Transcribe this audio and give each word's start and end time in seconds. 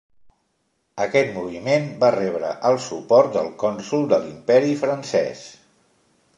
Aquest 1.03 1.29
moviment 1.35 1.85
va 2.05 2.09
rebre 2.15 2.55
el 2.71 2.79
suport 2.87 3.37
del 3.37 3.53
cònsol 3.67 4.11
de 4.15 4.23
l'Imperi 4.25 4.75
Francès. 4.85 5.49